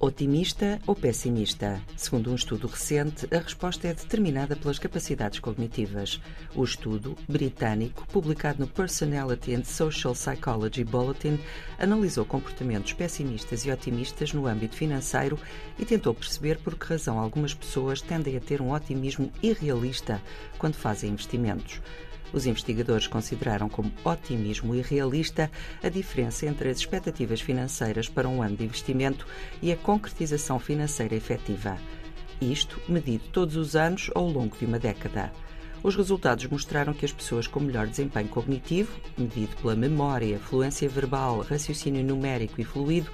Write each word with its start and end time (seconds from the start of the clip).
Otimista 0.00 0.78
ou 0.86 0.94
pessimista? 0.94 1.82
Segundo 1.96 2.30
um 2.30 2.36
estudo 2.36 2.68
recente, 2.68 3.26
a 3.34 3.38
resposta 3.38 3.88
é 3.88 3.92
determinada 3.92 4.54
pelas 4.54 4.78
capacidades 4.78 5.40
cognitivas. 5.40 6.20
O 6.54 6.62
estudo, 6.62 7.16
britânico, 7.28 8.06
publicado 8.06 8.60
no 8.60 8.68
Personality 8.68 9.56
and 9.56 9.64
Social 9.64 10.14
Psychology 10.14 10.84
Bulletin, 10.84 11.40
analisou 11.80 12.24
comportamentos 12.24 12.92
pessimistas 12.92 13.66
e 13.66 13.72
otimistas 13.72 14.32
no 14.32 14.46
âmbito 14.46 14.76
financeiro 14.76 15.36
e 15.76 15.84
tentou 15.84 16.14
perceber 16.14 16.58
por 16.58 16.78
que 16.78 16.86
razão 16.86 17.18
algumas 17.18 17.52
pessoas 17.52 18.00
tendem 18.00 18.36
a 18.36 18.40
ter 18.40 18.62
um 18.62 18.70
otimismo 18.70 19.32
irrealista 19.42 20.22
quando 20.58 20.76
fazem 20.76 21.10
investimentos. 21.10 21.80
Os 22.32 22.46
investigadores 22.46 23.06
consideraram 23.06 23.68
como 23.68 23.92
otimismo 24.04 24.74
irrealista 24.74 25.50
a 25.82 25.88
diferença 25.88 26.46
entre 26.46 26.68
as 26.68 26.78
expectativas 26.78 27.40
financeiras 27.40 28.08
para 28.08 28.28
um 28.28 28.42
ano 28.42 28.56
de 28.56 28.64
investimento 28.64 29.26
e 29.62 29.72
a 29.72 29.76
concretização 29.76 30.58
financeira 30.58 31.14
efetiva. 31.14 31.78
Isto 32.40 32.80
medido 32.88 33.24
todos 33.32 33.56
os 33.56 33.74
anos 33.74 34.10
ao 34.14 34.28
longo 34.28 34.56
de 34.56 34.64
uma 34.64 34.78
década. 34.78 35.32
Os 35.82 35.94
resultados 35.94 36.46
mostraram 36.46 36.92
que 36.92 37.04
as 37.04 37.12
pessoas 37.12 37.46
com 37.46 37.60
melhor 37.60 37.86
desempenho 37.86 38.28
cognitivo, 38.28 38.92
medido 39.16 39.56
pela 39.56 39.76
memória, 39.76 40.38
fluência 40.38 40.88
verbal, 40.88 41.40
raciocínio 41.40 42.04
numérico 42.04 42.60
e 42.60 42.64
fluido, 42.64 43.10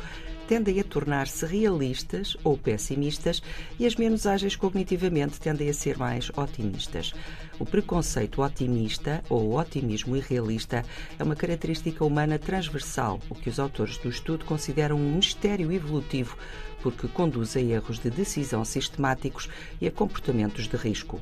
tendem 0.47 0.81
a 0.81 0.85
tornar-se 0.85 1.45
realistas 1.47 2.37
ou 2.45 2.57
pessimistas 2.57 3.43
e 3.79 3.87
as 3.87 3.97
menos 3.97 4.27
ágeis 4.27 4.57
cognitivamente 4.57 5.41
tendem 5.41 5.69
a 5.69 5.75
ser 5.75 5.99
mais 5.99 6.31
otimistas. 6.37 7.13
O 7.59 7.65
preconceito 7.65 8.43
otimista 8.43 9.23
ou 9.29 9.59
otimismo 9.59 10.17
irrealista 10.17 10.85
é 11.19 11.23
uma 11.23 11.37
característica 11.37 12.05
humana 12.05 12.39
transversal, 12.39 13.21
o 13.29 13.35
que 13.35 13.49
os 13.49 13.59
autores 13.59 13.97
do 13.99 14.09
estudo 14.09 14.45
consideram 14.45 14.97
um 14.97 15.15
mistério 15.17 15.73
evolutivo, 15.73 16.37
porque 16.83 17.09
conduz 17.09 17.57
a 17.57 17.61
erros 17.61 17.99
de 17.99 18.11
decisão 18.11 18.65
sistemáticos 18.65 19.49
e 19.81 19.87
a 19.87 19.91
comportamentos 19.91 20.67
de 20.67 20.77
risco. 20.77 21.21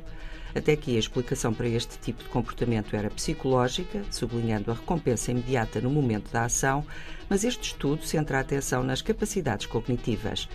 Até 0.54 0.76
que 0.76 0.96
a 0.96 0.98
explicação 0.98 1.54
para 1.54 1.68
este 1.68 1.98
tipo 1.98 2.22
de 2.22 2.28
comportamento 2.28 2.94
era 2.94 3.10
psicológica, 3.10 4.02
sublinhando 4.10 4.70
a 4.70 4.74
recompensa 4.74 5.30
imediata 5.30 5.80
no 5.80 5.90
momento 5.90 6.30
da 6.30 6.44
ação, 6.44 6.84
mas 7.28 7.44
este 7.44 7.68
estudo 7.68 8.04
centra 8.04 8.38
a 8.38 8.40
atenção 8.40 8.82
nas 8.82 9.00
capacidades 9.00 9.66
cognitivas. 9.66 10.48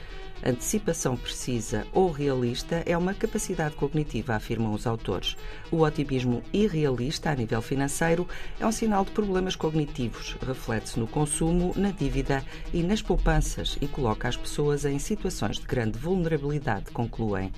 Antecipação 0.46 1.18
precisa 1.18 1.88
ou 1.92 2.12
realista 2.12 2.84
é 2.86 2.96
uma 2.96 3.14
capacidade 3.14 3.76
cognitiva, 3.76 4.36
afirmam 4.36 4.72
os 4.72 4.86
autores. 4.86 5.36
O 5.72 5.82
otimismo 5.82 6.44
irrealista 6.54 7.32
a 7.32 7.36
nível 7.36 7.62
financeiro 7.62 8.28
é 8.60 8.66
um 8.66 8.72
sinal 8.72 9.04
de 9.04 9.12
problemas 9.12 9.56
cognitivos, 9.56 10.38
reflete-se 10.46 11.00
no 11.00 11.08
consumo, 11.08 11.74
na 11.76 11.90
dívida 11.90 12.44
e 12.72 12.84
nas 12.84 13.02
poupanças 13.02 13.78
e 13.82 13.88
coloca 13.88 14.28
as 14.28 14.38
pessoas 14.38 14.86
em 14.86 15.00
situações 15.00 15.58
de 15.58 15.66
grande 15.66 15.98
vulnerabilidade, 15.98 16.92
concluem. 16.92 17.52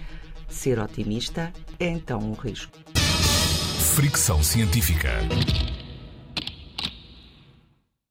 Ser 0.50 0.80
otimista 0.80 1.54
é 1.80 1.88
então 1.88 2.20
um 2.20 2.34
risco. 2.34 2.78
Fricção 3.96 4.42
científica. 4.42 5.10